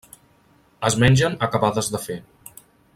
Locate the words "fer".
2.07-2.19